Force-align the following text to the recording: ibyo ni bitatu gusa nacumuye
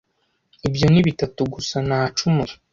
ibyo 0.67 0.87
ni 0.89 1.01
bitatu 1.07 1.41
gusa 1.53 1.75
nacumuye 1.87 2.53